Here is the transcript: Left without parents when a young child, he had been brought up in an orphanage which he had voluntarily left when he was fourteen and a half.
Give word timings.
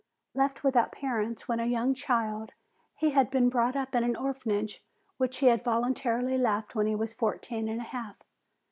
Left 0.33 0.63
without 0.63 0.91
parents 0.91 1.47
when 1.47 1.59
a 1.59 1.67
young 1.67 1.93
child, 1.93 2.53
he 2.95 3.11
had 3.11 3.29
been 3.29 3.49
brought 3.49 3.75
up 3.75 3.93
in 3.93 4.03
an 4.03 4.15
orphanage 4.15 4.83
which 5.17 5.37
he 5.37 5.45
had 5.45 5.63
voluntarily 5.63 6.39
left 6.39 6.73
when 6.73 6.87
he 6.87 6.95
was 6.95 7.13
fourteen 7.13 7.67
and 7.69 7.79
a 7.81 7.83
half. 7.83 8.15